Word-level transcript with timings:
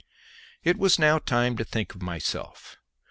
It 0.63 0.79
was 0.79 0.97
now 0.97 1.19
time 1.19 1.55
to 1.57 1.63
think 1.63 1.93
of 1.93 2.01
myself. 2.01 2.75